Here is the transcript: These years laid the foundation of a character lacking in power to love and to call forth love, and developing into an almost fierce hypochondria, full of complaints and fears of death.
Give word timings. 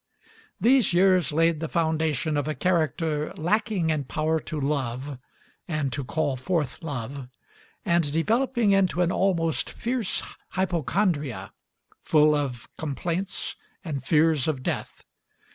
These 0.59 0.93
years 0.93 1.31
laid 1.31 1.59
the 1.59 1.67
foundation 1.67 2.35
of 2.35 2.47
a 2.47 2.55
character 2.55 3.31
lacking 3.37 3.91
in 3.91 4.05
power 4.05 4.39
to 4.39 4.59
love 4.59 5.19
and 5.67 5.93
to 5.93 6.03
call 6.03 6.35
forth 6.35 6.81
love, 6.81 7.27
and 7.85 8.11
developing 8.11 8.71
into 8.71 9.03
an 9.03 9.11
almost 9.11 9.69
fierce 9.69 10.23
hypochondria, 10.53 11.51
full 12.01 12.33
of 12.33 12.67
complaints 12.77 13.55
and 13.85 14.03
fears 14.03 14.47
of 14.47 14.63
death. 14.63 15.05